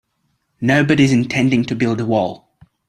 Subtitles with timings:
[0.61, 2.57] Nobody's intending to build a wall.